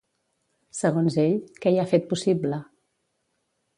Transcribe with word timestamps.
Segons 0.77 1.17
ell, 1.23 1.37
què 1.65 1.75
hi 1.75 1.79
ha 1.83 1.87
fet 1.93 2.09
possible? 2.15 2.63